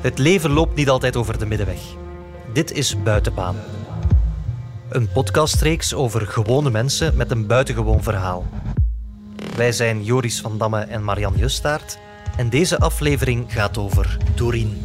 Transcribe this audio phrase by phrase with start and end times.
[0.00, 1.80] Het leven loopt niet altijd over de middenweg.
[2.52, 3.56] Dit is Buitenbaan.
[4.88, 8.46] Een podcastreeks over gewone mensen met een buitengewoon verhaal.
[9.56, 11.98] Wij zijn Joris van Damme en Marian Justaert
[12.36, 14.78] en deze aflevering gaat over Doreen.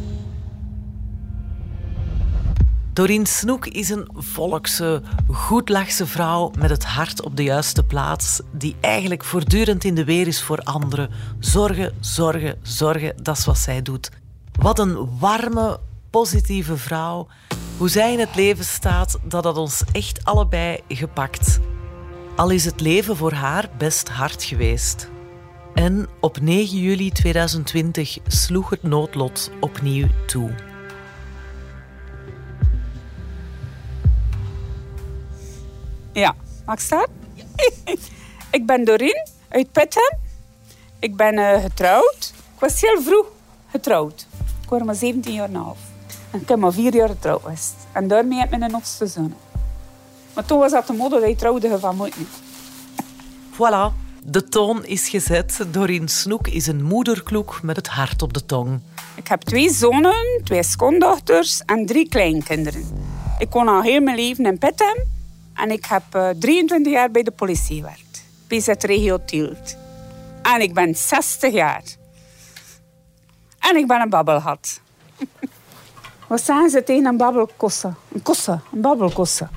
[2.92, 8.76] Doreen Snoek is een volkse, goedlachse vrouw met het hart op de juiste plaats, die
[8.80, 11.10] eigenlijk voortdurend in de weer is voor anderen.
[11.38, 14.10] Zorgen, zorgen, zorgen, dat is wat zij doet.
[14.60, 17.26] Wat een warme, positieve vrouw.
[17.78, 21.60] Hoe zij in het leven staat, dat had ons echt allebei gepakt.
[22.36, 25.08] Al is het leven voor haar best hard geweest.
[25.74, 30.50] En op 9 juli 2020 sloeg het noodlot opnieuw toe.
[36.12, 36.34] Ja,
[36.66, 37.06] mag ik staan?
[38.56, 40.18] ik ben Doreen uit Pethem.
[40.98, 42.32] Ik ben uh, getrouwd.
[42.54, 43.26] Ik was heel vroeg
[43.70, 44.26] getrouwd.
[44.66, 45.78] Ik was maar 17 jaar en een half.
[46.30, 47.74] En ik heb maar vier jaar getrouwd geweest.
[47.92, 49.34] En daarmee heb ik mijn oudste zoon.
[50.34, 52.28] Maar toen was dat de mode dat je trouwde van moeten.
[53.52, 53.92] Voilà,
[54.24, 55.66] de toon is gezet.
[55.70, 58.80] Doreen Snoek is een moederkloek met het hart op de tong.
[59.14, 62.88] Ik heb twee zonen, twee schoondochters en drie kleinkinderen.
[63.38, 65.04] Ik woon al heel mijn leven in Pettem.
[65.54, 68.24] En ik heb uh, 23 jaar bij de politie gewerkt.
[68.46, 69.76] PZ Regio Tielt.
[70.42, 71.82] En ik ben 60 jaar.
[73.68, 74.80] En ik ben een babbelhat.
[76.28, 77.92] Wat zeggen ze tegen een babbelkosse?
[78.12, 79.48] Een kosse, een babbelkosse.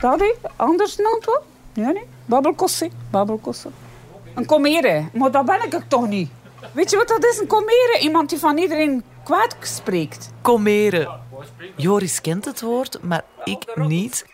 [0.00, 1.42] Dat is anders dan toch?
[1.72, 2.06] Ja, nee.
[2.24, 3.68] Babbelkosse, babbelkosse.
[4.34, 6.30] Een komere, maar dat ben ik toch niet.
[6.72, 7.98] Weet je wat dat is, een komere?
[8.00, 10.30] Iemand die van iedereen kwaad spreekt.
[10.42, 11.20] Komeren.
[11.76, 14.26] Joris kent het woord, maar ik niet.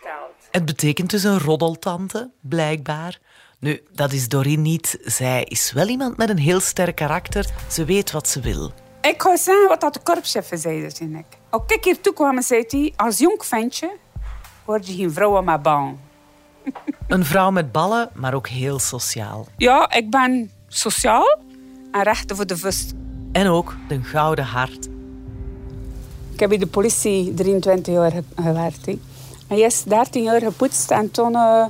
[0.51, 3.19] Het betekent dus een roddeltante, blijkbaar.
[3.59, 4.97] Nu, dat is Doreen niet.
[5.01, 7.45] Zij is wel iemand met een heel sterk karakter.
[7.69, 8.71] Ze weet wat ze wil.
[9.05, 11.25] Ik ga zeggen wat dat de korpschef zei toen ik.
[11.49, 12.93] Als ik hier toe kwam, zei hij...
[12.95, 13.91] Als jong ventje
[14.65, 15.99] word je geen vrouw met ballen.
[17.07, 19.47] Een vrouw met ballen, maar ook heel sociaal.
[19.57, 21.37] Ja, ik ben sociaal
[21.91, 22.93] en rechten voor de vust.
[23.31, 24.87] En ook een gouden hart.
[26.33, 28.85] Ik heb bij de politie 23 jaar gewerkt.
[28.85, 28.99] He.
[29.47, 31.65] En eerst 13 jaar gepoetst en toen uh,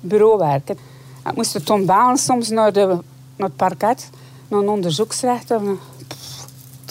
[0.00, 0.68] bureauwerk.
[0.68, 2.86] Ik moest toen balen soms naar, de,
[3.36, 4.10] naar het parket,
[4.48, 5.60] naar een onderzoeksrechter.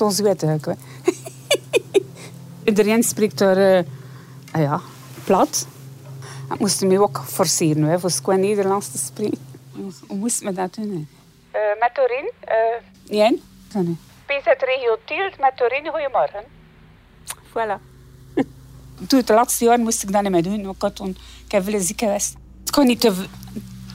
[0.02, 0.76] Ik.
[2.64, 3.84] Iedereen spreekt daar uh,
[4.54, 4.82] ja,
[5.24, 5.68] plat.
[6.54, 9.38] Ik moest me ook forceren hè, voor qua Nederlands te spreken.
[10.08, 11.08] Hoe moest me dat doen?
[11.56, 12.32] Uh, met Torin?
[13.10, 13.30] Uh.
[14.26, 16.44] PZ Regio Tielt met Torin, goedemorgen.
[17.50, 17.82] Voilà.
[19.08, 20.70] Toen het laatste jaar moest ik dat niet meer doen.
[20.70, 22.36] Ik, had toen, ik heb veel ziek geweest.
[22.66, 23.26] Ik kon niet te,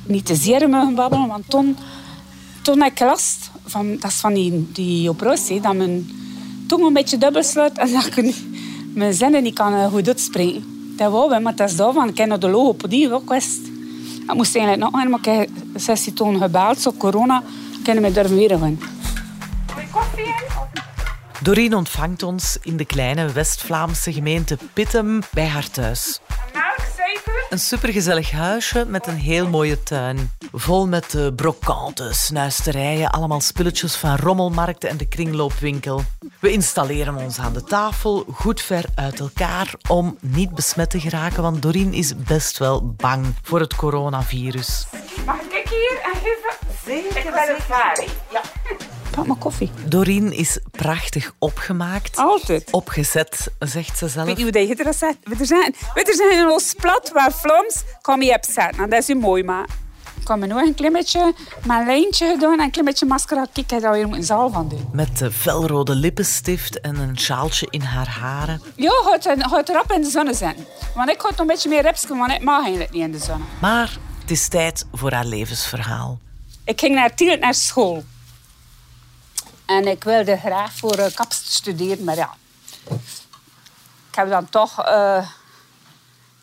[0.05, 1.77] niet te zeer mogen babbelen, want toen,
[2.63, 6.11] toen had ik last van, dat is van die, die operatie, dat mijn
[6.67, 8.35] tong een beetje dubbel sluit en dat ik
[8.95, 10.95] mijn zinnen niet kan goed uitspreken.
[10.97, 12.09] Dat wou we, maar dat is daarvan.
[12.09, 13.35] Ik heb de logopedie ook.
[13.35, 15.49] Ik moest eigenlijk nog een, maar ik
[15.87, 17.43] heb toen gebeld, zo corona,
[17.81, 18.81] ik heb me weer in?
[21.43, 26.21] Doreen ontvangt ons in de kleine West-Vlaamse gemeente Pittem bij haar thuis.
[27.51, 30.31] Een supergezellig huisje met een heel mooie tuin.
[30.53, 36.03] Vol met uh, brokanten, snuisterijen, allemaal spulletjes van rommelmarkten en de kringloopwinkel.
[36.41, 41.43] We installeren ons aan de tafel, goed ver uit elkaar, om niet besmet te geraken,
[41.43, 44.87] want Doreen is best wel bang voor het coronavirus.
[45.27, 46.67] Mag ik hier en geven?
[46.85, 48.07] Zeker, ik ben.
[48.31, 48.41] Ja.
[49.17, 49.71] Pak maar koffie.
[49.89, 52.17] Doreen is prachtig opgemaakt.
[52.17, 52.71] Altijd.
[52.71, 54.27] Opgezet, zegt ze zelf.
[54.27, 55.17] Weet je hoe dat je dat zegt?
[55.23, 58.83] We zijn, we zijn een los plat waar Vlaams kom je op zetten.
[58.83, 59.67] En dat is mooi, maar...
[60.19, 61.35] Ik kan me nog een klein beetje
[61.65, 63.47] mijn lijntje gedaan en een klein beetje mascara.
[63.53, 64.89] Kijk, daar weer een zaal van doen.
[64.93, 68.63] Met de felrode lippenstift en een sjaaltje in haar haren.
[68.75, 70.57] Ja, gaat, gaat erop in de zon zijn.
[70.95, 73.19] Want ik ga nog een beetje meer repsken, want ik mag eigenlijk niet in de
[73.19, 73.45] zon.
[73.61, 76.19] Maar het is tijd voor haar levensverhaal.
[76.65, 78.05] Ik ging naar Tielt naar school.
[79.67, 82.35] En ik wilde graag voor uh, kaps studeren, maar ja.
[84.09, 85.29] Ik heb dan toch uh,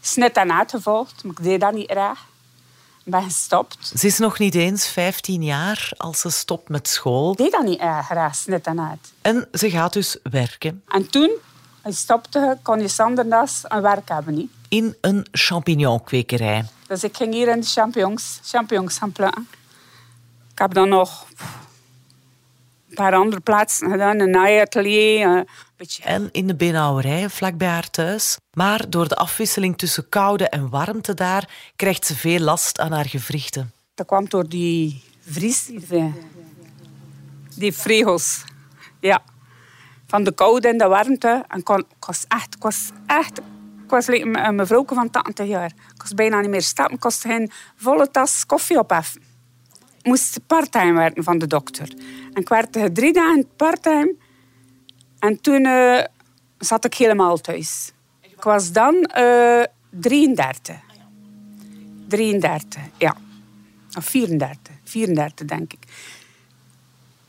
[0.02, 2.26] snit en uitgevolgd, maar ik deed dat niet graag.
[3.04, 3.92] Ik ben gestopt.
[3.98, 7.32] Ze is nog niet eens 15 jaar als ze stopt met school.
[7.32, 9.12] Ik deed dat niet erg graag, snit en uit.
[9.22, 10.84] En ze gaat dus werken.
[10.88, 11.32] En toen
[11.84, 14.34] ik stopte, kon je Sandernas een werk hebben.
[14.34, 14.52] Niet?
[14.68, 16.66] In een champignonkwekerij.
[16.88, 19.48] Dus ik ging hier in de champignons, champignons gaan plukken.
[20.52, 21.26] Ik heb dan nog
[22.94, 25.28] paar andere plaatsen gedaan, een naaiatelier.
[25.28, 25.48] Een
[25.78, 26.04] beetje...
[26.04, 28.38] En in de beenhouwerij, vlakbij haar thuis.
[28.54, 33.10] Maar door de afwisseling tussen koude en warmte daar, krijgt ze veel last aan haar
[33.10, 33.72] gewrichten.
[33.94, 35.72] Dat kwam door die vries,
[37.56, 38.44] die, fregels.
[39.00, 39.24] Ja.
[40.08, 41.46] van de koude en de warmte.
[41.48, 43.38] En kon, ik was echt, ik was echt,
[43.84, 45.72] ik was een mevrouw van 80 jaar.
[45.96, 46.96] Ik was bijna niet meer stappen.
[46.96, 49.22] Ik kost geen volle tas koffie opheffen.
[50.04, 51.94] Ik moest parttime werken van de dokter.
[52.34, 54.16] En ik werkte drie dagen parttime.
[55.20, 56.04] En toen uh,
[56.58, 57.92] zat ik helemaal thuis.
[58.22, 60.76] Ik was dan uh, 33.
[62.08, 63.16] 33, ja.
[63.98, 64.74] Of 34.
[64.84, 65.84] 34, denk ik.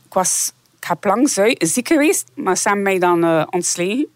[0.05, 0.53] Ik was
[0.85, 4.07] ik heb lang ziek geweest, maar ze hebben mij dan uh, ontslagen.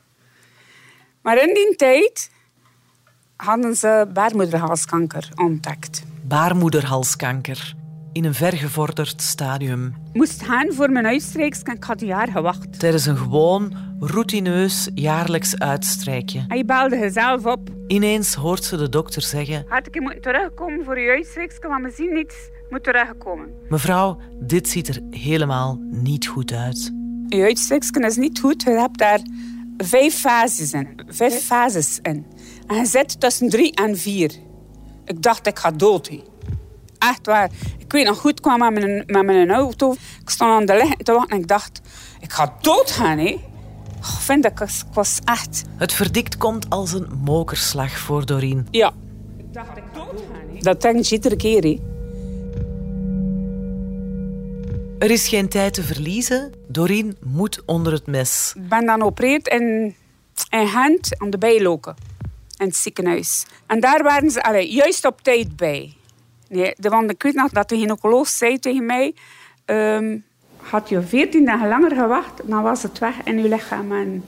[1.22, 2.32] Maar in die tijd
[3.36, 6.04] hadden ze baarmoederhalskanker ontdekt.
[6.24, 7.76] Baarmoederhalskanker.
[8.12, 9.86] In een vergevorderd stadium.
[9.86, 12.80] Ik moest gaan voor mijn uitstrijks en ik had een jaar gewacht.
[12.80, 16.46] Tijdens een gewoon, routineus jaarlijks uitstrijkje.
[16.48, 17.70] Hij belde jezelf op.
[17.88, 19.66] Ineens hoort ze de dokter zeggen...
[19.68, 22.36] Had ik moeten terugkomen voor je uitstrijks, maar we zien niets
[22.70, 23.50] moet terugkomen.
[23.70, 26.94] Mevrouw, dit ziet er helemaal niet goed uit.
[27.28, 28.64] Je uitsteksken is niet goed.
[28.64, 29.20] Je hebt daar
[29.78, 31.00] vijf fases in.
[31.08, 32.26] Vijf fases in.
[32.68, 34.32] En je zit tussen drie en vier.
[35.06, 36.12] Ik dacht, ik ga dood.
[37.00, 37.50] Echt waar.
[37.78, 39.92] Ik weet nog goed, ik kwam met mijn, met mijn auto.
[40.22, 41.82] Ik stond aan de licht te wachten en ik dacht,
[42.20, 43.18] ik ga doodgaan.
[43.18, 43.38] Hè.
[44.00, 45.64] Oh, vind ik, ik was echt...
[45.78, 48.68] Het verdikt komt als een mokerslag voor Doreen.
[48.72, 48.92] Ja.
[49.38, 50.38] Ik dacht, ik doodgaan.
[50.60, 51.64] Dat denk je iedere keer.
[51.64, 51.80] Hè.
[55.00, 56.52] Er is geen tijd te verliezen.
[56.68, 58.54] Doreen moet onder het mes.
[58.56, 59.96] Ik ben dan opereerd in,
[60.50, 61.96] in Gent aan de bijloken.
[62.58, 63.46] In het ziekenhuis.
[63.68, 65.94] En daar waren ze allee, juist op tijd bij.
[66.50, 69.16] Nee, de, want ik weet nog dat de gynaecoloog zei tegen mij...
[69.66, 70.28] Um,
[70.60, 73.92] had je veertien dagen langer gewacht, dan was het weg in je lichaam.
[73.92, 74.26] En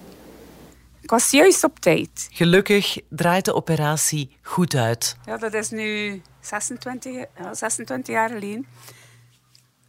[1.02, 2.28] ik was juist op tijd.
[2.32, 5.18] Gelukkig draait de operatie goed uit.
[5.26, 8.68] Ja, dat is nu 26, 26 jaar geleden.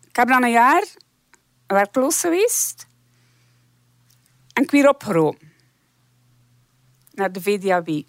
[0.09, 0.85] Ik heb dan een jaar
[1.67, 2.87] werkloos geweest.
[4.53, 5.51] En ik weer opgeroepen.
[7.15, 8.03] Naar de VDAB.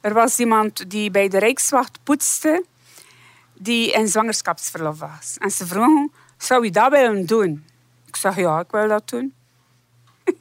[0.00, 2.64] Er was iemand die bij de Rijkswacht poetste,
[3.62, 5.36] die in zwangerschapsverlof was.
[5.38, 7.64] En ze vroegen, zou je dat willen doen?
[8.06, 9.34] Ik zeg, ja, ik wil dat doen.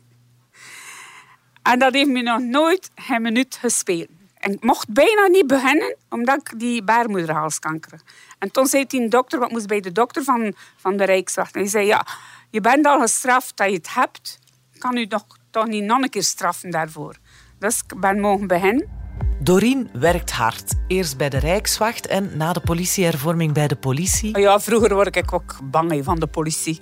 [1.72, 4.10] en dat heeft me nog nooit een minuut gespeeld.
[4.38, 8.02] En ik mocht bijna niet beginnen, omdat ik die baarmoederhalskanker
[8.40, 11.56] En toen zei die dokter, wat moest bij de dokter van, van de Rijkswacht.
[11.56, 12.06] En hij zei, ja,
[12.50, 14.40] je bent al gestraft dat je het hebt.
[14.78, 17.16] Kan u nog, toch niet nog een keer straffen daarvoor?
[17.60, 19.01] Dus ik ben mogen beginnen.
[19.44, 20.74] Doreen werkt hard.
[20.88, 24.40] Eerst bij de Rijkswacht en na de politiehervorming bij de politie.
[24.40, 26.82] Ja, vroeger word ik ook bang van de politie.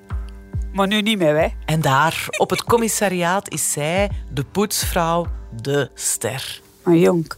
[0.74, 1.48] Maar nu niet meer, hè.
[1.66, 5.26] En daar, op het commissariaat, is zij, de poetsvrouw,
[5.62, 7.32] de ster een jong.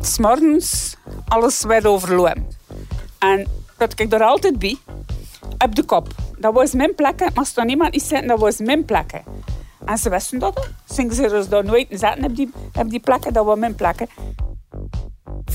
[0.00, 0.96] S'morgens
[1.28, 2.46] alles werd overlopen.
[3.18, 4.76] En dat ik er altijd bij,
[5.58, 6.08] op de kop.
[6.38, 7.20] Dat was mijn plek.
[7.20, 9.22] Maar als er niemand is zitten, dat was mijn plek.
[9.84, 10.70] En ze wisten dat.
[10.94, 13.32] Ze ze dus daar nooit zetten op die, op die plekken.
[13.32, 14.08] Dat was mijn plekken.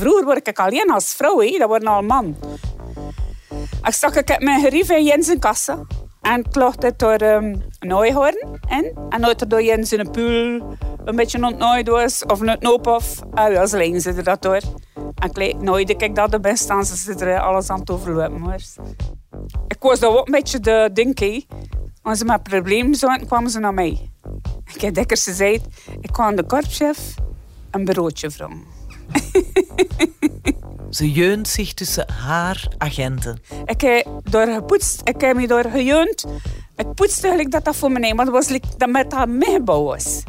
[0.01, 1.39] Vroeger word ik alleen als vrouw.
[1.39, 1.57] He.
[1.57, 2.36] Dat waren al man.
[3.83, 5.88] Ik stak ik mijn gerief in Jens kassen.
[6.21, 8.98] En lag het door um, Nooihoorn in.
[9.09, 13.19] En nooit door Jens in een pool een beetje ontnooid was of een knoop of.
[13.33, 14.62] Ah, ja, ze ze dat door.
[15.15, 18.53] En ik nooit ik dat de best aan ze zitten alles aan het overlopen.
[19.68, 21.45] Ik was dat ook een beetje de ding,
[22.01, 24.10] Als ze met problemen zouden, kwamen ze naar mij.
[24.74, 25.62] Ik heb dikwijls gezegd,
[26.00, 27.15] ik kwam de korpschef
[27.72, 28.80] een broodje vragen.
[30.89, 33.41] Ze jeunt zich tussen haar agenten.
[33.65, 36.25] Ik heb door gepoetst, ik heb me door gejeund.
[36.75, 40.24] Ik poetste eigenlijk dat dat voor mij, maar dat was dat met haar meebouw was.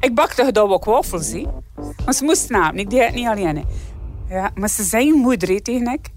[0.00, 1.44] Ik bakte daar ook wafels, hè.
[2.04, 3.64] maar ze moest namen, ik deed het niet alleen.
[4.28, 6.08] Ja, maar ze zijn moeder tegen ik.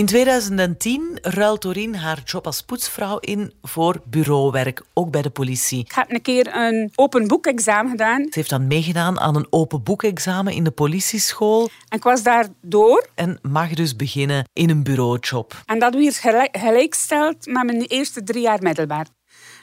[0.00, 5.80] In 2010 ruilt Doreen haar job als poetsvrouw in voor bureauwerk, ook bij de politie.
[5.80, 8.22] Ik heb een keer een open boekexamen gedaan.
[8.22, 11.70] Ze heeft dan meegedaan aan een open boekexamen in de politieschool.
[11.88, 13.08] En ik was daar door.
[13.14, 15.62] En mag dus beginnen in een bureaujob.
[15.66, 19.06] En dat weer gelijk, gelijksteld met mijn eerste drie jaar middelbaar.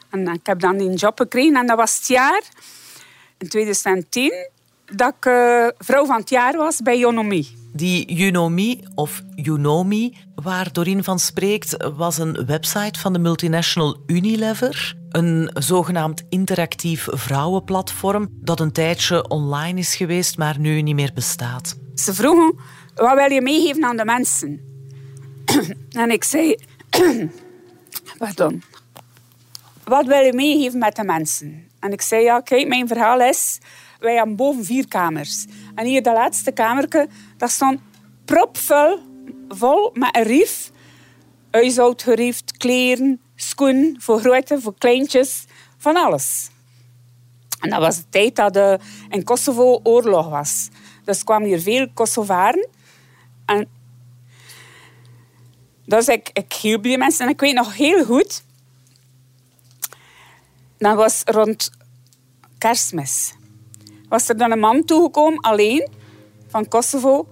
[0.10, 2.42] En ik heb dan die job gekregen en dat was het jaar
[3.38, 4.50] in 2010
[4.96, 7.48] dat ik uh, vrouw van het jaar was bij Yonomi.
[7.74, 14.96] Die Unomi of Unomi, waar Doreen van spreekt, was een website van de multinational Unilever.
[15.10, 21.78] Een zogenaamd interactief vrouwenplatform dat een tijdje online is geweest, maar nu niet meer bestaat.
[21.96, 22.60] Ze vroegen,
[22.96, 24.62] wat wil je meegeven aan de mensen?
[26.02, 26.56] en ik zei,
[28.18, 28.64] pardon.
[29.84, 31.68] Wat wil je meegeven met de mensen?
[31.80, 33.60] En ik zei, ja, kijk, mijn verhaal is...
[34.00, 35.46] Wij hebben boven vier kamers.
[35.76, 37.80] En hier, dat laatste kamertje, dat stond
[38.26, 39.00] propvol
[39.48, 40.72] vol met een rief.
[41.52, 45.46] Huishoudgerief, kleren, schoenen, voor grote, voor kleintjes.
[45.78, 46.50] van alles.
[47.60, 50.70] En dat was de tijd dat er in Kosovo oorlog was.
[51.04, 52.68] Dus kwamen hier veel Kosovaren.
[53.46, 53.68] En
[55.86, 57.26] dus ik, ik hielp die mensen.
[57.26, 58.46] En ik weet nog heel goed...
[60.78, 61.72] Dat was rond
[62.58, 63.34] kerstmis.
[64.10, 65.88] Was er dan een man toegekomen, alleen,
[66.48, 67.28] van Kosovo.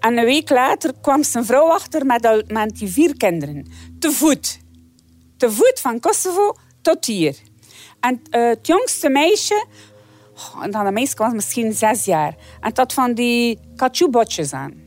[0.00, 3.66] En een week later kwam zijn vrouw achter met, met die vier kinderen.
[3.98, 4.58] Te voet.
[5.36, 7.36] Te voet van Kosovo tot hier.
[8.00, 9.66] En uh, het jongste meisje,
[10.34, 12.34] oh, en dat meisje was misschien zes jaar.
[12.60, 14.84] En dat van die katjoebotjes aan.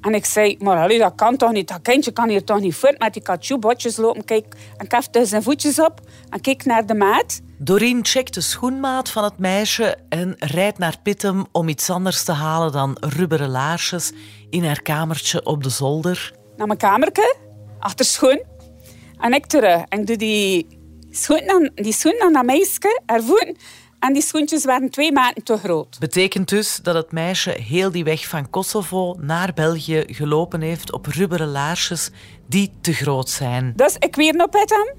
[0.00, 1.68] En ik zei, maar allee, dat kan toch niet?
[1.68, 4.24] Dat kindje kan hier toch niet voort met die katjoebotjes lopen.
[4.24, 7.40] Kijk, en ik zijn voetjes op en kijk naar de maat.
[7.64, 12.32] Doreen checkt de schoenmaat van het meisje en rijdt naar Pittem om iets anders te
[12.32, 14.12] halen dan rubberen laarsjes
[14.50, 16.32] in haar kamertje op de zolder.
[16.56, 17.36] Naar mijn kamertje,
[17.78, 18.42] achter schoen.
[19.18, 19.82] En ik terug.
[19.88, 20.66] En ik doe die
[21.10, 23.56] schoen aan, die schoen aan dat meisje, haar voeten.
[23.98, 25.96] En die schoentjes waren twee maanden te groot.
[25.98, 31.06] Betekent dus dat het meisje heel die weg van Kosovo naar België gelopen heeft op
[31.06, 32.10] rubberen laarsjes
[32.48, 33.72] die te groot zijn.
[33.76, 34.94] Dus ik weer het hem,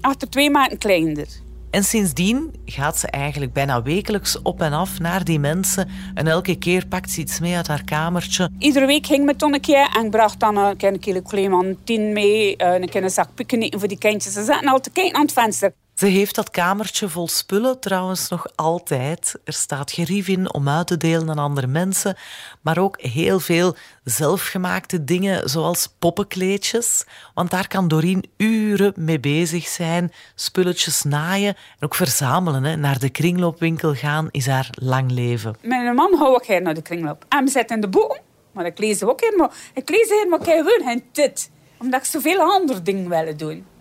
[0.00, 1.42] achter twee maanden kleiner.
[1.74, 5.88] En sindsdien gaat ze eigenlijk bijna wekelijks op en af naar die mensen.
[6.14, 8.50] En elke keer pakt ze iets mee uit haar kamertje.
[8.58, 9.60] Iedere week ging me toen
[9.92, 12.56] en bracht dan een, kilo clementine mee.
[12.56, 14.32] Eh, een zak pikken voor die kindjes.
[14.32, 15.72] Ze zaten altijd kijken aan het venster.
[15.94, 19.34] Ze heeft dat kamertje vol spullen trouwens nog altijd.
[19.44, 22.16] Er staat gerief in om uit te delen aan andere mensen,
[22.60, 27.04] maar ook heel veel zelfgemaakte dingen zoals poppenkleedjes.
[27.34, 32.64] Want daar kan Doreen uren mee bezig zijn, spulletjes naaien en ook verzamelen.
[32.64, 32.76] Hè.
[32.76, 35.56] Naar de kringloopwinkel gaan is haar lang leven.
[35.62, 37.24] Mijn man hou ook naar de kringloop.
[37.28, 38.20] En we in de boeken,
[38.52, 39.52] maar ik lees ook helemaal.
[39.74, 43.72] Ik lees helemaal keihard en dit, omdat ik zoveel andere dingen wil doen.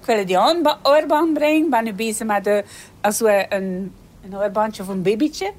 [0.00, 0.38] Ik wil die
[0.82, 1.64] oorbaan brengen.
[1.64, 2.64] Ik ben nu bezig met de,
[3.00, 5.52] als we een, een oorbandje voor een babytje.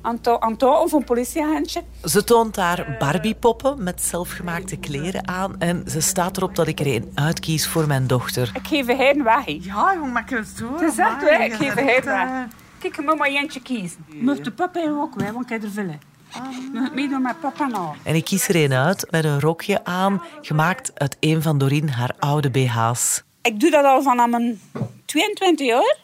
[0.00, 0.18] Aan
[0.50, 1.82] het of een politieagentje.
[2.04, 5.58] Ze toont daar Barbiepoppen met zelfgemaakte kleren aan.
[5.58, 8.50] En ze staat erop dat ik er een uitkies voor mijn dochter.
[8.54, 9.44] Ik geef haar een weg.
[9.46, 10.72] Ja, jong, maar ik zo.
[10.72, 11.40] Het is echt weg.
[11.40, 12.46] Ik geef haar een weg.
[12.78, 14.04] Kijk, ik moet maar eentje kiezen.
[14.08, 14.22] Ja.
[14.22, 15.98] Moet de papa ook wel, want ik heb er veel.
[16.72, 17.94] Moet meedoen met papa nou.
[18.02, 21.90] En ik kies er een uit met een rokje aan, gemaakt uit een van Doreen
[21.90, 24.60] haar oude BH's ik doe dat al vanaf mijn
[25.04, 25.96] 22 jaar.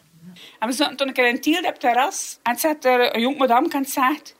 [0.59, 2.39] En we zaten toen een Tiel op het terras.
[2.43, 4.35] En zat er een jong madame zegt...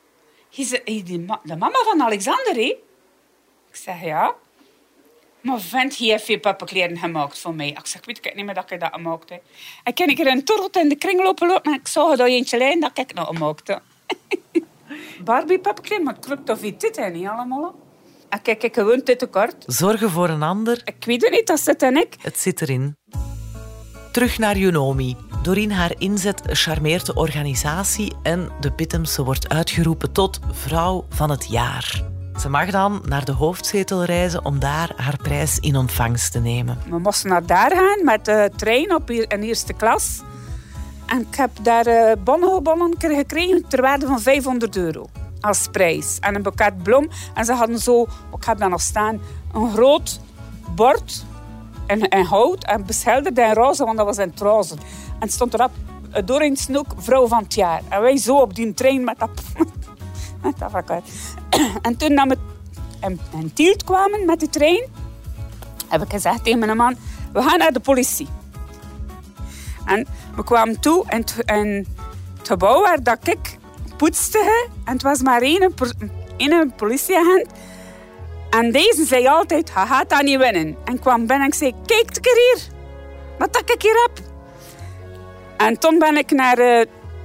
[0.49, 2.57] Is de mama van Alexander?
[2.57, 2.77] Ik
[3.71, 4.35] zeg, ja.
[5.41, 7.67] Maar vent, hij heeft veel pappenkleren gemaakt voor mij.
[7.67, 9.43] Ik zeg, weet niet meer dat ik dat gemaakt heb.
[9.83, 12.57] En ken ik er een torrot in de kring lopen en ik zag dat eentje
[12.57, 13.77] lijn dat ik nog gemaakt.
[15.23, 17.75] Barbie pappenkleren, maar het klopt of dit niet allemaal.
[18.33, 19.63] En ah, kijk, ik gewoon dit tekort.
[19.67, 20.81] Zorgen voor een ander.
[20.83, 22.15] Ik weet het niet, dat zit in ik.
[22.21, 22.97] Het zit erin.
[24.11, 25.15] Terug naar Junomi.
[25.43, 31.47] Doorheen haar inzet charmeert de organisatie en de Pittemse wordt uitgeroepen tot vrouw van het
[31.49, 32.03] jaar.
[32.39, 36.77] Ze mag dan naar de hoofdzetel reizen om daar haar prijs in ontvangst te nemen.
[36.89, 40.21] We moesten naar daar gaan met de trein op in eerste klas.
[41.05, 45.05] En ik heb daar uh, bonnen gekregen ter waarde van 500 euro
[45.43, 46.17] als prijs.
[46.19, 47.09] En een boeket bloem.
[47.33, 48.01] En ze hadden zo,
[48.37, 49.21] ik heb daar nog staan,
[49.53, 50.19] een groot
[50.75, 51.25] bord
[51.87, 54.75] in, in hout en beschilderd in roze, want dat was het roze.
[55.19, 55.71] En stond erop,
[56.25, 57.81] Doreen Snoek, vrouw van het jaar.
[57.89, 59.29] En wij zo op die trein met dat...
[60.43, 61.01] met dat
[61.81, 62.37] En toen we
[63.01, 64.83] in, in Tielt kwamen met de trein,
[65.87, 66.95] heb ik gezegd tegen mijn man,
[67.33, 68.27] we gaan naar de politie.
[69.85, 71.87] En we kwamen toe in het, in
[72.37, 73.57] het gebouw waar dat ik
[74.03, 75.73] poetste en het was maar één,
[76.37, 77.47] één politieagent.
[78.49, 80.77] En deze zei altijd, je gaat dat niet winnen.
[80.85, 82.61] En kwam binnen en ik zei, kijk een keer hier.
[83.37, 84.25] Wat ik hier heb.
[85.57, 86.77] En toen ben ik naar uh,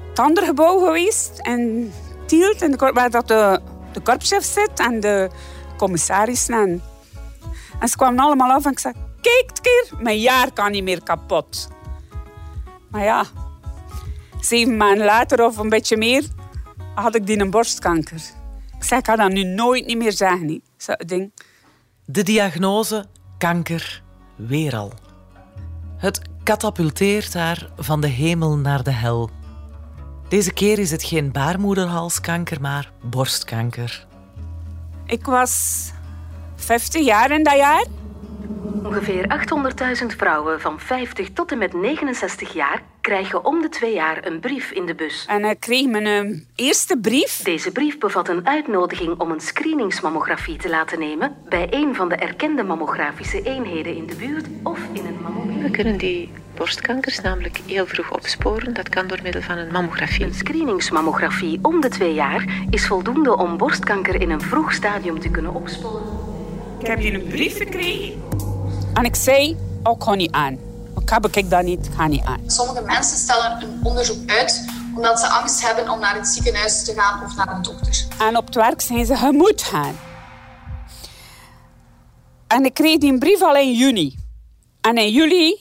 [0.09, 1.41] het andere gebouw geweest.
[1.43, 1.93] In
[2.27, 3.61] Tielt, in de, waar dat de,
[3.93, 5.31] de korpschef zit en de
[5.77, 6.49] commissaris.
[6.49, 6.83] En,
[7.81, 10.85] en ze kwamen allemaal af en ik zei, kijk een keer, mijn jaar kan niet
[10.85, 11.69] meer kapot.
[12.91, 13.25] Maar ja,
[14.41, 16.37] zeven maanden later of een beetje meer
[17.03, 18.21] had ik die een borstkanker.
[18.77, 20.63] Ik zei, ik ga dat nu nooit niet meer zeggen.
[20.77, 21.33] Zo ding.
[22.05, 23.05] De diagnose
[23.39, 24.03] kanker
[24.37, 24.93] weer al.
[25.97, 29.31] Het katapulteert haar van de hemel naar de hel.
[30.29, 34.07] Deze keer is het geen baarmoederhalskanker, maar borstkanker.
[35.07, 35.85] Ik was
[36.57, 37.87] 50 jaar in dat jaar.
[38.83, 39.27] Ongeveer
[40.01, 44.41] 800.000 vrouwen van 50 tot en met 69 jaar krijgen om de twee jaar een
[44.41, 45.27] brief in de bus.
[45.29, 47.43] En ik kreeg mijn uh, eerste brief.
[47.43, 52.15] Deze brief bevat een uitnodiging om een screeningsmammografie te laten nemen bij een van de
[52.15, 55.63] erkende mammografische eenheden in de buurt of in een mammogram.
[55.63, 58.75] We kunnen die borstkankers, namelijk heel vroeg opsporen.
[58.75, 60.25] Dat kan door middel van een mammografie.
[60.25, 65.31] Een screeningsmammografie om de twee jaar is voldoende om borstkanker in een vroeg stadium te
[65.31, 66.28] kunnen opsporen.
[66.79, 68.23] Ik heb hier een brief gekregen.
[68.95, 70.59] En ik zei, ook oh, ga niet aan.
[71.01, 72.41] Ik heb ik dat niet, ga niet aan.
[72.47, 74.65] Sommige mensen stellen een onderzoek uit
[74.97, 78.07] omdat ze angst hebben om naar het ziekenhuis te gaan of naar een dokter.
[78.19, 79.97] En op het werk zijn ze, je moet gaan.
[82.47, 84.19] En ik kreeg die brief al in juni.
[84.81, 85.61] En in juli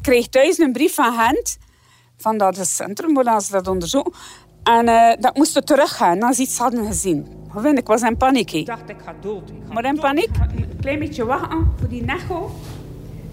[0.00, 1.58] kreeg ik thuis een brief van Gent,
[2.16, 4.12] van dat centrum waar ze dat onderzoeken.
[4.62, 7.26] En uh, dat moesten teruggaan als ze iets hadden gezien.
[7.74, 8.52] Ik was in paniek.
[8.52, 9.52] Ik dacht, ik ga dood.
[9.72, 12.50] maar in paniek, een klein beetje wachten voor die necho.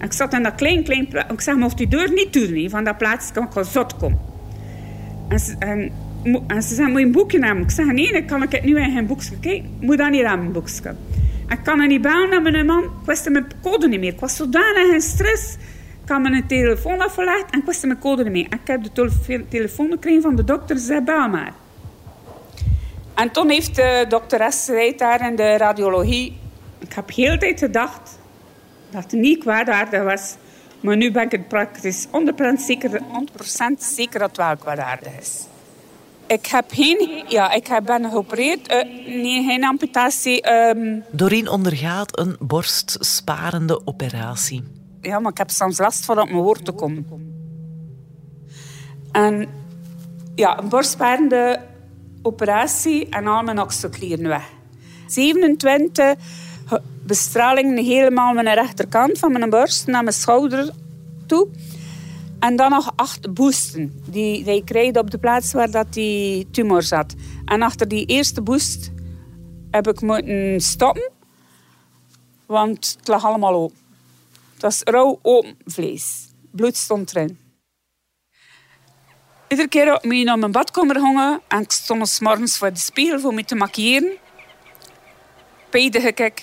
[0.00, 1.08] Ik zat in dat klein, klein...
[1.30, 4.18] Ik zeg, of die deur niet toe, van dat plaats kan ik zot komen.
[5.28, 5.92] En ze, en,
[6.46, 7.62] en ze zei, moet je een boekje nemen?
[7.62, 9.38] Ik zeg, nee, dan kan ik het nu in geen boekje.
[9.40, 10.94] Kijk, moet dat niet aan mijn boekje.
[11.48, 12.82] Ik kan er niet bellen naar mijn man.
[12.82, 14.12] Ik wist mijn code niet meer.
[14.12, 15.56] Ik was zodanig in stress.
[16.10, 18.24] Ik had mijn telefoon afgelegd en ik wist mijn code.
[18.24, 20.78] En ik heb de telefoon gekregen van de dokter.
[20.78, 21.52] Ze zei, maar.
[23.14, 26.38] En toen heeft de dokteres daar in de radiologie...
[26.78, 28.18] Ik heb heel tijd gedacht
[28.90, 30.34] dat het niet kwaadaardig was.
[30.80, 32.10] Maar nu ben ik het praktisch 100%
[32.56, 33.02] zeker, 100%
[33.78, 35.46] zeker dat het wel kwaadaardig is.
[36.26, 37.24] Ik heb geen...
[37.28, 38.72] Ja, ik ben geopereerd.
[38.72, 40.52] Uh, nee, geen amputatie.
[40.52, 41.04] Um...
[41.48, 44.78] Ondergaat een borstsparende operatie.
[45.00, 47.06] Ja, maar ik heb soms last van op mijn woord te komen.
[49.12, 49.48] En
[50.34, 51.60] ja, een borstsparende
[52.22, 54.48] operatie en al mijn okselklieren weg.
[55.06, 56.14] 27
[57.06, 60.70] bestralingen helemaal mijn rechterkant van mijn borst naar mijn schouder
[61.26, 61.48] toe.
[62.38, 66.82] En dan nog acht boosten die, die krijgt op de plaats waar dat die tumor
[66.82, 67.14] zat.
[67.44, 68.90] En achter die eerste boost
[69.70, 71.10] heb ik moeten stoppen.
[72.46, 73.79] Want het lag allemaal open.
[74.60, 76.28] Het was rauw open vlees.
[76.50, 77.38] Bloed stond erin.
[79.48, 82.78] Iedere keer op me naar mijn badkamer hangen en ik stond s morgens voor de
[82.78, 84.16] spiegel voor me te maquilleren.
[85.70, 86.18] Peide ik.
[86.18, 86.42] Ik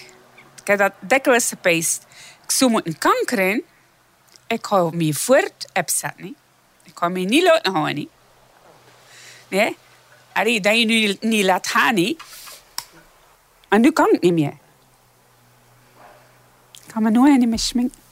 [0.63, 2.05] heb dat dikwijls gepijst.
[2.43, 3.63] Ik zou moeten kanker in.
[4.47, 6.35] Ik ga me voort opzetten.
[6.83, 8.07] Ik ga me niet laten gaan.
[9.47, 9.77] Nee?
[10.33, 12.15] Allee, dat je nu niet laat gaan.
[13.69, 14.57] En nu kan ik niet meer.
[16.85, 18.05] Ik kan me nooit niet meer schminken.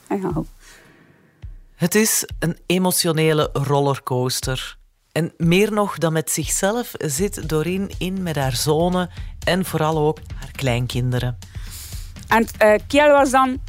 [1.74, 4.78] Het is een emotionele rollercoaster.
[5.12, 9.10] En meer nog dan met zichzelf zit Doreen in met haar zonen
[9.44, 11.38] en vooral ook haar kleinkinderen.
[12.28, 13.60] En uh, Kiel was dan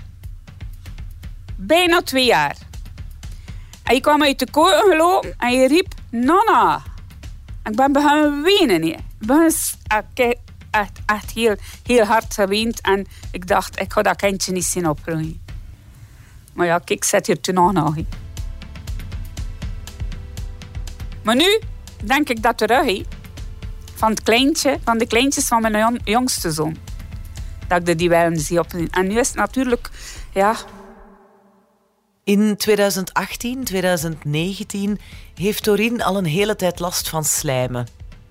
[1.55, 2.57] bijna twee jaar.
[3.83, 6.81] En je kwam uit de kooi gelopen en je riep Nana.
[7.63, 8.83] En ik ben begonnen wenen.
[8.83, 9.51] Ik ben
[9.87, 12.81] echt, echt heel, heel hard geweend.
[12.81, 15.46] En ik dacht, ik ga dat kindje niet zien opgroeien.
[16.57, 17.95] Maar ja, ik zit hier toen nog.
[21.23, 21.59] Maar nu
[22.03, 23.03] denk ik dat terug
[23.95, 26.77] van het kleintje, van de kleintjes van mijn jongste zoon.
[27.67, 28.73] Dat ik die wel zie op.
[28.91, 29.89] En nu is het natuurlijk,
[30.33, 30.55] ja,
[32.23, 34.99] in 2018, 2019
[35.35, 37.87] heeft Doreen al een hele tijd last van slijmen.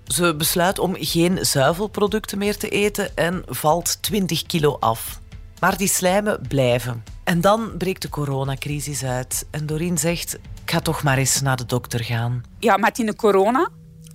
[0.07, 5.19] Ze besluit om geen zuivelproducten meer te eten en valt 20 kilo af.
[5.59, 7.03] Maar die slijmen blijven.
[7.23, 9.45] En dan breekt de coronacrisis uit.
[9.51, 12.43] En Doreen zegt, ik ga toch maar eens naar de dokter gaan.
[12.59, 13.69] Ja, met die corona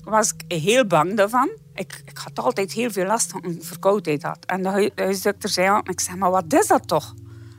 [0.05, 1.50] was ik heel bang daarvan.
[1.74, 4.22] Ik, ik had altijd heel veel last van verkoudheid.
[4.22, 4.44] Had.
[4.46, 7.14] En de huisdokter zei, ik zeg, maar wat is dat toch?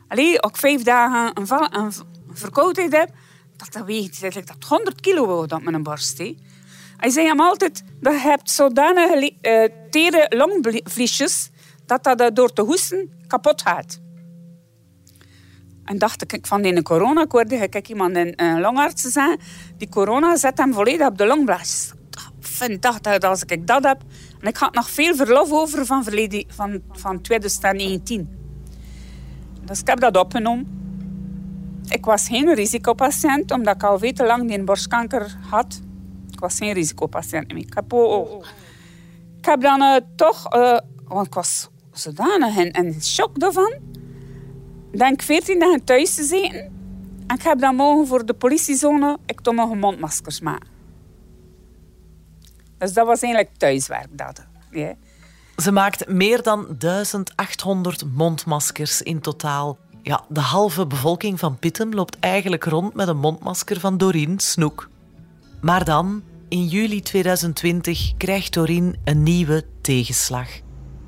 [0.07, 1.39] Allee, ook vijf dagen
[1.71, 1.91] een,
[2.31, 3.09] verkoudheid heb,
[3.55, 6.17] dat, dat weegt dat, dat 100 kilo op mijn borst.
[6.17, 6.37] He.
[6.97, 11.49] Hij zei hem altijd, je hebt zodanig uh, tere longvliesjes
[11.85, 14.01] dat dat door te hoesten kapot gaat.
[15.83, 19.39] En dacht ik van in corona, ik hoorde ik iemand een longarts zeggen,
[19.77, 21.93] die corona zet hem volledig op de longblaasjes.
[22.09, 24.01] Ik vind dat als ik dat heb,
[24.39, 26.05] en ik had nog veel verlof over van,
[26.47, 28.41] van, van 2019.
[29.65, 30.81] Dus ik heb dat opgenomen.
[31.89, 35.81] Ik was geen risicopatiënt, omdat ik al veel te lang die borstkanker had.
[36.31, 37.63] Ik was geen risicopatiënt meer.
[37.65, 38.45] Ik heb, oh,
[39.37, 43.73] ik heb dan uh, toch, uh, want ik was zodanig in, in shock daarvan,
[44.91, 46.71] denk 14 dagen thuis te zitten.
[47.27, 50.71] En ik heb dan mogen voor de politiezone, ik toen mogen mondmaskers maken.
[52.77, 54.07] Dus dat was eigenlijk thuiswerk.
[54.11, 54.45] Dat.
[55.57, 59.77] Ze maakt meer dan 1800 mondmaskers in totaal.
[60.01, 64.89] Ja, de halve bevolking van Pittem loopt eigenlijk rond met een mondmasker van Doreen Snoek.
[65.61, 70.47] Maar dan, in juli 2020, krijgt Doreen een nieuwe tegenslag.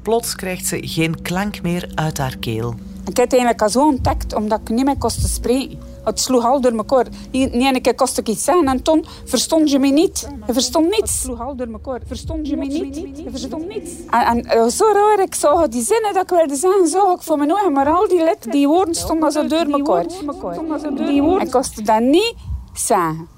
[0.05, 2.75] Plots krijgt ze geen klank meer uit haar keel.
[3.07, 5.79] Ik heb eigenlijk al zo ontdekt, omdat ik niet meer kost te spreken.
[6.03, 7.07] Het sloeg al door elkaar.
[7.31, 10.27] Niet ene keer kost ik iets zeggen en toen verstond je me niet.
[10.47, 10.99] Je verstond niets.
[10.99, 12.01] Het sloeg al door elkaar.
[12.07, 12.95] Verstond je me niet.
[12.95, 13.91] Je verstond niets.
[14.09, 17.21] En, en eh, zo raar, ik zag die zinnen dat ik wilde zeggen, zag ik
[17.21, 17.71] voor mijn ogen.
[17.71, 20.05] Maar al die, let, die woorden stonden zo door elkaar.
[20.95, 21.45] Die woorden.
[21.45, 22.33] Ik kostte dat niet
[22.73, 23.34] zeggen.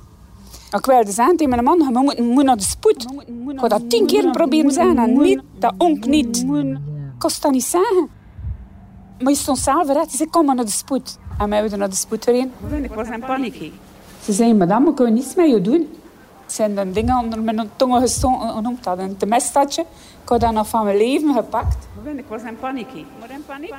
[0.71, 3.05] Ik wilde zeggen tegen mijn man, je moet, moet naar de spoed.
[3.47, 6.37] Ik ga dat tien keer proberen zeggen en niet, dat ook niet.
[6.37, 6.77] Ik
[7.17, 8.09] kost dat niet zeggen.
[9.19, 10.11] Maar je stond zelf recht.
[10.11, 11.17] Ze zei, kom maar naar de spoed.
[11.37, 12.51] En wij wilden naar de spoed erin.
[12.81, 13.71] Ik was in paniek.
[14.23, 15.87] Ze zei, madame, we kunnen niets met je doen.
[16.45, 18.97] Zijn de dingen onder mijn tongen gestoken, hoe noemt dat?
[18.97, 19.81] Een temestadje.
[20.23, 21.87] Ik had dat nog van mijn leven gepakt.
[22.15, 22.91] Ik was in paniek.
[23.19, 23.73] Maar in paniek?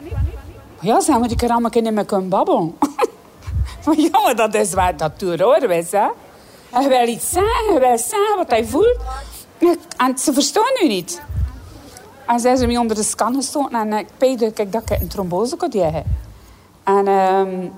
[0.80, 2.74] Ja, ze moet ik er allemaal meer kunnen babbelen.
[3.84, 6.06] maar ja, maar dat is waar dat toe hoor, is, hè.
[6.72, 8.96] Je wil iets zeggen, je wil zeggen wat hij voelt.
[9.96, 11.22] En ze verstaan u niet.
[12.26, 15.56] En zij zijn me onder de scan gestoten en ik peide dat ik een trombose
[15.56, 16.16] kon hebben.
[16.84, 17.72] En um,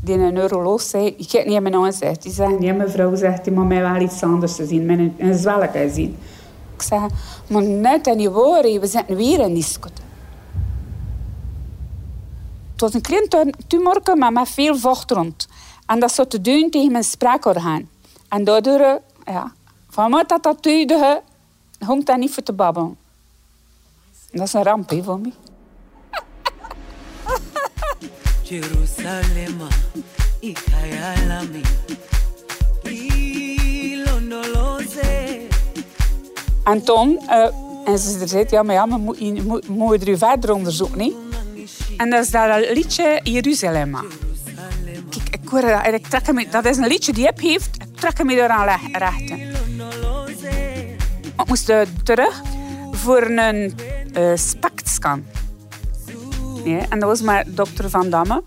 [0.00, 2.22] die neuroloog zei, ik heb niet mijn naam gezegd.
[2.22, 5.38] Die zei, nee mevrouw, zegt, die moet mij wel iets anders te zien, met een,
[5.38, 6.16] zwelke zien.
[6.74, 7.06] Ik zei,
[7.46, 10.04] maar net en die woorden, we zitten weer in die scooter.
[12.72, 15.48] Het was een klein tumor, maar met veel vocht rond.
[15.88, 17.88] En dat zat te doen tegen mijn spraakorgaan.
[18.28, 19.52] En daardoor, ja,
[19.90, 21.22] van wat dat dat duurde,
[21.86, 22.96] komt dat niet voor te babbelen.
[24.30, 25.32] Dat is een ramp hè, voor mij.
[28.48, 29.58] Jerusalem,
[30.40, 31.62] ikayalami,
[33.82, 35.40] ilondoloze.
[36.64, 37.48] En toen, uh,
[37.84, 40.98] en ze zei, ja, maar ja, maar moet, je, moet, moet je er verder onderzoeken,
[40.98, 41.14] niet?
[41.96, 43.96] En dat is dat liedje Jeruzalem.
[45.48, 47.96] Kijk, ik hoor dat en ik trek dat is een liedje die heb heeft, ik
[47.96, 49.40] trek hem eraan rechten.
[51.36, 52.42] Ik moest uh, terug
[52.92, 53.74] voor een
[54.16, 55.26] uh, spectscan.
[56.64, 58.42] Ja, en dat was met dokter Van Damme.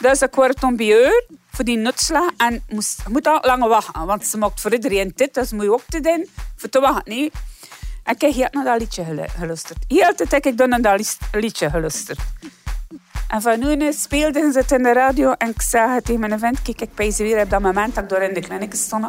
[0.00, 4.38] Dus ik word haar voor die nutslag en moest, moet al lang wachten, want ze
[4.38, 7.12] maakt voor iedereen dit, dus moet je ook te doen voor te wachten.
[7.12, 7.30] Nee.
[8.02, 9.04] En ik heb naar dat liedje
[9.38, 9.84] geluisterd.
[9.88, 12.18] Heel de tijd heb ik dan naar dat liedje geluisterd.
[13.28, 16.62] En van nu speelden ze het in de radio en ik zei tegen mijn vent,
[16.62, 19.06] kijk, ik ze weer op dat moment dat ik door in de kliniek stond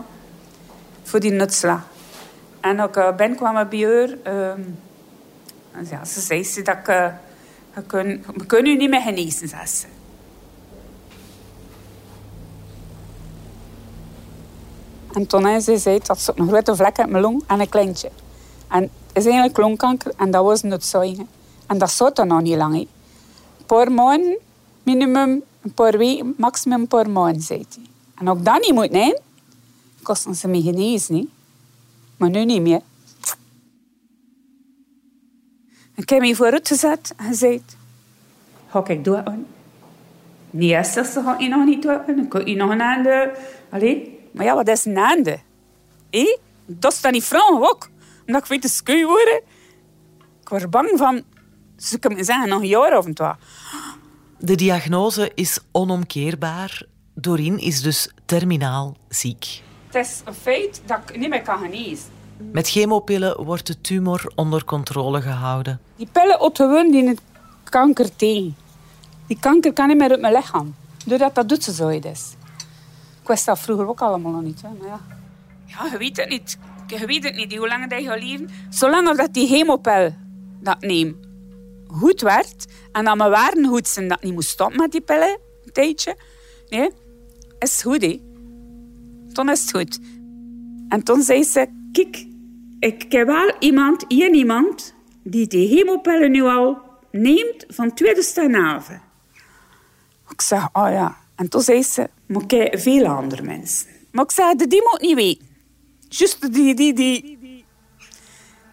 [1.04, 1.82] voor die nutslag.
[2.60, 4.10] En ook uh, Ben kwam bij haar.
[4.34, 7.12] Uh, ja, ze zei ze dat we,
[7.88, 9.86] kunnen, we kunnen u niet meer genezen, zei ze.
[15.14, 18.12] En toen zei ze dat ze een grote vlek op mijn long en een kleintje.
[18.68, 21.28] En het is eigenlijk longkanker en dat was nutzuigen.
[21.68, 22.88] En dat zat er nog niet lang.
[23.68, 24.38] Paar maanden,
[24.84, 27.84] minimum paar weken, maximum een paar maanden, zei hij.
[28.16, 29.18] En ook dat niet moet, nee.
[30.04, 31.30] Kosten ze me genezen, niet.
[32.18, 32.82] Maar nu niet meer.
[35.96, 37.76] Ik heb me vooruit gezet en gezegd...
[38.70, 39.24] Ga ik doen?
[40.78, 42.00] Als ze ga ik nog niet doen.
[42.08, 43.38] Dan kan je nog een ander...
[43.70, 45.42] Allee, maar ja, wat is een ander?
[46.10, 46.38] Hé?
[46.66, 47.90] Dat is dan niet vragen ook.
[48.26, 49.42] Omdat ik weet de skui worden.
[50.42, 51.24] Ik word bang van...
[51.78, 53.32] Ze kunnen zeggen, nog een jaar of een twee.
[54.40, 56.82] De diagnose is onomkeerbaar.
[57.14, 59.62] Doreen is dus terminaal ziek.
[59.88, 62.06] Het is een feit dat ik niet meer kan genezen.
[62.52, 65.80] Met chemopillen wordt de tumor onder controle gehouden.
[65.96, 67.22] Die pillen gewoon die het
[67.64, 68.56] kanker tegen.
[69.28, 70.76] Die kanker kan niet meer uit mijn lichaam.
[71.06, 72.36] Doordat dat doet ze zo is.
[73.22, 74.62] Ik wist dat vroeger ook allemaal nog niet.
[74.62, 74.70] Hè.
[74.80, 75.00] Maar ja.
[75.66, 76.58] ja, je weet het niet.
[76.88, 78.50] Je weet het niet hoe lang dat je gaat leven.
[78.70, 80.14] Zolang dat die chemopil
[80.62, 81.27] dat neemt
[81.88, 85.72] goed werd en dat mijn waarden goed dat niet moest stoppen met die pillen, een
[85.72, 86.18] tijdje,
[86.70, 86.92] nee,
[87.60, 88.02] is goed.
[88.02, 88.22] Hè.
[89.34, 90.00] Toen is het goed.
[90.90, 92.26] En toen zei ze, kijk,
[92.80, 98.90] ik heb wel iemand, één iemand, die die hemopillen nu al neemt van 2011.
[100.30, 101.18] Ik zeg, oh ja.
[101.36, 103.88] En toen zei ze, maar kijk, veel andere mensen.
[104.12, 105.48] Maar ik zei, die moet niet weten.
[106.10, 107.38] Juist die, die, die,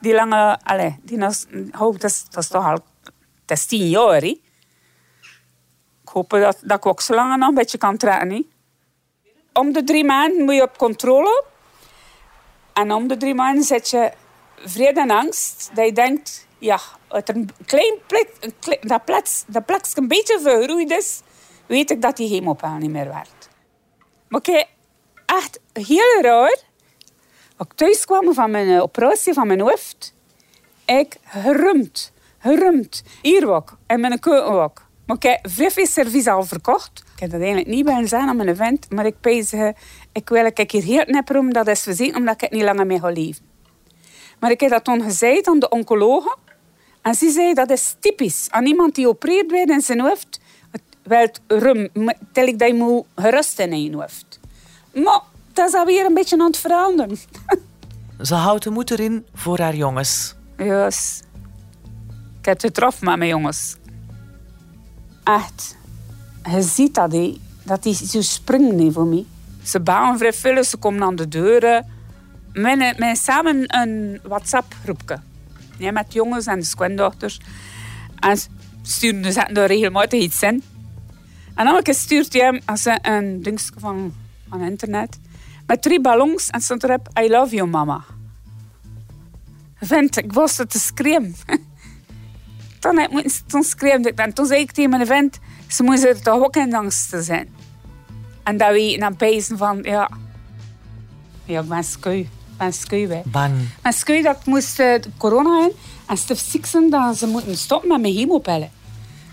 [0.00, 1.46] die lange, allez, die was,
[1.79, 2.85] oh, dat, dat is toch al,
[3.44, 4.22] dat is tien jaar?
[4.22, 4.38] Ik
[6.04, 8.50] hoop dat, dat ik ook zo lang nog een beetje kan trainen.
[9.52, 11.44] Om de drie maanden moet je op controle.
[12.72, 14.12] En om de drie maanden zet je
[14.57, 15.70] vrede en angst.
[15.74, 20.90] Dat je denkt, ja, uit een klein plek, dat, plek, dat plek een beetje vergroeid
[20.90, 21.20] is,
[21.66, 23.48] weet ik dat die hemopaal niet meer werkt.
[24.28, 24.68] Maar kijk,
[25.26, 26.62] echt heel raar.
[27.57, 30.14] Als ik thuis kwam van mijn operatie van mijn hoofd,
[30.85, 32.12] ik gerumd,
[32.44, 33.02] gerumd.
[33.22, 34.83] Hier ook, en mijn keuken ook.
[35.07, 37.02] Maar kijk, vijf servies al verkocht.
[37.14, 39.52] Ik heb dat eigenlijk niet bij zijn aan mijn event, maar ik pees,
[40.12, 42.87] ik wil ik hier heel nepper om dat is verzekerd, omdat ik het niet langer
[42.87, 43.44] mee ga leven.
[44.40, 46.37] Maar ik heb dat toen gezegd aan de oncologen.
[47.02, 48.46] En ze zei dat is typisch.
[48.50, 50.40] Aan iemand die opereert werd in zijn hoofd,
[51.02, 51.88] wilt rum,
[52.33, 54.40] tel ik dat je moet gerusten in je hoofd.
[54.92, 55.20] Maar
[55.52, 57.16] dat is alweer een beetje aan het veranderen.
[58.28, 60.35] Ze houdt de moed erin voor haar jongens.
[60.57, 61.22] Juist.
[62.44, 63.76] Ik heb het getroffen met mijn jongens.
[65.22, 65.76] Echt.
[66.50, 67.38] Je ziet dat, hé.
[67.62, 69.24] Dat die zo springen voor mij.
[69.62, 71.87] Ze baan vrij veel, ze komen aan de deuren.
[72.52, 75.20] Mijn, mijn samen een WhatsApp-groepje.
[75.78, 77.40] Ja, met jongens en de schoondochters.
[78.18, 78.48] En ze
[78.83, 80.62] sturen dus daar regelmatig iets in.
[81.54, 84.14] En dan stuurt hij hem als ze een dingetje van,
[84.48, 85.18] van internet.
[85.66, 87.09] Met drie ballons en stond erop...
[87.20, 88.04] I love you, mama.
[89.80, 91.33] Vent, ik was het te.
[92.90, 94.18] toen, heb ik moeten- toen schreeuwde ik.
[94.18, 95.38] En toen zei ik tegen mijn vent...
[95.68, 97.49] Ze moeten er toch ook in angst te zijn.
[98.42, 99.79] En dat we dan pezen van...
[99.83, 100.11] Ja,
[101.44, 102.18] ja ik ben skui.
[102.20, 103.20] Ik ben skui, hè.
[103.25, 103.61] Bang.
[103.61, 105.73] Ik ben skui dat ik moest de corona in.
[106.07, 108.70] En Stef ziek zijn dat ze moeten stoppen met mijn chemopillen.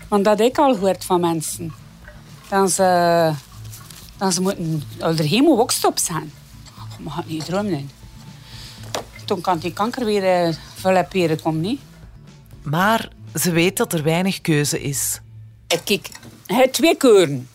[0.08, 1.72] Want dat heb ik al gehoord van mensen.
[2.48, 3.32] Dat ze,
[4.16, 4.82] dat ze moeten
[5.16, 6.32] de chemo ook stopzetten.
[6.78, 7.90] Oh, maar ik had niet dromen.
[9.24, 11.80] Toen kan die kanker weer uh, verleperen komen, niet?
[12.62, 15.20] Maar ze weet dat er weinig keuze is.
[15.66, 16.08] En kijk,
[16.46, 17.48] je hebt twee keuren.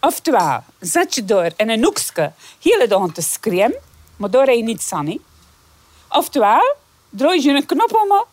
[0.00, 3.74] Oftewel, zet je door in een hoekje hele dag te schreeuwen,
[4.16, 5.06] maar daar heb je niets aan.
[5.06, 5.20] Hè?
[6.08, 6.76] Oftewel,
[7.10, 8.24] draai je een knop om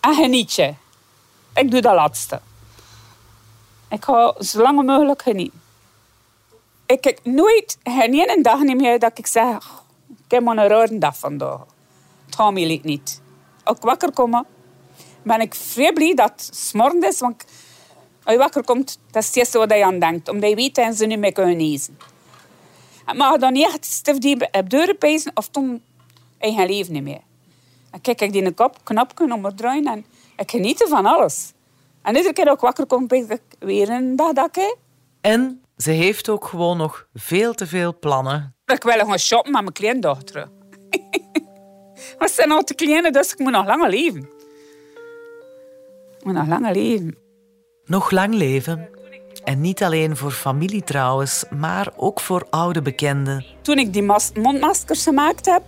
[0.00, 0.74] en geniet je.
[1.54, 2.40] Ik doe dat laatste.
[3.88, 5.62] Ik ga zo lang mogelijk genieten.
[6.86, 9.78] Ik heb nooit, geen dag niet meer dat ik zeg, "Oh,
[10.24, 11.60] ik heb maar een rare dag vandaag.
[12.26, 13.20] Het gaat niet.
[13.64, 14.44] Ik wakker kom,
[15.24, 17.20] ben ik vrij blij dat het 's morgens is.
[17.20, 17.44] Want
[18.24, 20.28] als je wakker komt, dat is het eerste wat je aan denkt.
[20.28, 21.98] Omdat je weet dat ze niet meer kunnen eten.
[23.04, 25.82] Het mag dan niet echt stif die op deuren pijzen of toen
[26.38, 27.20] eigen leven niet meer.
[27.90, 30.04] Dan kijk ik die in de kop, knopje omdraaien en
[30.36, 31.52] ik geniet van alles.
[32.02, 34.76] En iedere keer dat ik wakker kom, denk ik weer een dag dat ik...
[35.20, 38.54] En ze heeft ook gewoon nog veel te veel plannen.
[38.66, 40.48] Ik wil gaan shoppen met mijn kleindochter.
[42.18, 44.28] We zijn al te klein, dus ik moet nog langer leven.
[46.24, 47.16] Moet nog langer leven.
[47.84, 48.88] Nog lang leven.
[49.44, 53.44] En niet alleen voor familie trouwens, maar ook voor oude bekenden.
[53.62, 55.62] Toen ik die mas- mondmaskers gemaakt heb,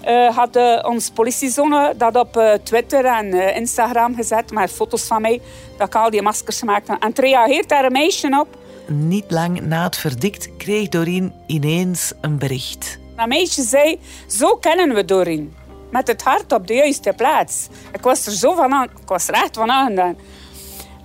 [0.00, 5.02] eh had eh, ons politiezone dat op eh, Twitter en eh, Instagram gezet met foto's
[5.02, 5.40] van mij
[5.78, 7.02] dat ik al die maskers gemaakt heb.
[7.02, 8.58] En het reageert daar een meisje op.
[8.86, 12.98] Niet lang na het verdikt kreeg Doreen ineens een bericht.
[13.16, 15.54] Dat meisje zei, zo kennen we Doreen.
[15.90, 17.68] Met het hart op de juiste plaats.
[17.92, 20.16] Ik was er zo van aan, ik was er echt van aangedaan.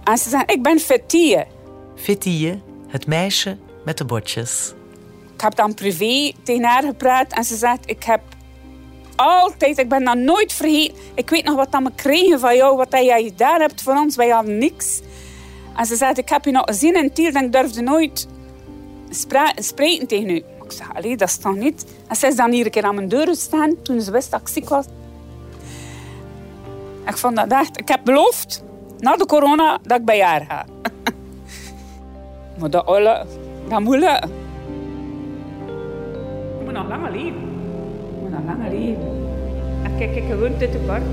[0.03, 1.43] En ze zei, ik ben Fettie.
[1.95, 4.73] Fettie, het meisje met de botjes.
[5.33, 8.21] Ik heb dan privé tegen haar gepraat en ze zegt, ik heb
[9.15, 10.95] altijd, ik ben dat nooit vergeten.
[11.15, 13.95] Ik weet nog wat dan we kregen van jou, wat dat jij gedaan hebt voor
[13.95, 14.15] ons.
[14.15, 15.01] Wij hadden niks.
[15.75, 18.27] En ze zegt, ik heb je nog gezien in Tiel en ik durfde nooit
[19.55, 20.43] spreken tegen u.
[20.65, 21.85] Ik zeg, allee, dat is toch niet...
[22.07, 24.41] En ze is dan hier een keer aan mijn deur staan toen ze wist dat
[24.41, 24.85] ik ziek was.
[27.05, 27.79] Ik vond dat echt...
[27.79, 28.63] Ik heb beloofd,
[28.99, 30.65] na de corona, dat ik bij haar ga.
[32.59, 33.25] maar dat alle...
[33.69, 34.29] Dat moet lukken.
[36.59, 37.41] Ik moet nog langer leven.
[38.09, 39.27] Ik moet nog langer leven.
[39.83, 41.03] En kijk, ik gewoon dit tekort.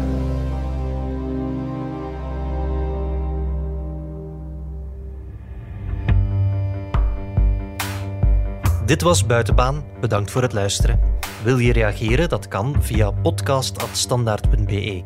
[8.93, 9.85] Dit was Buitenbaan.
[10.01, 11.01] Bedankt voor het luisteren.
[11.43, 12.29] Wil je reageren?
[12.29, 15.05] Dat kan via podcast.standaard.be.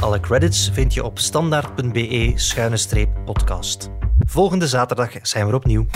[0.00, 3.90] Alle credits vind je op standaard.be-podcast.
[4.18, 5.86] Volgende zaterdag zijn we opnieuw.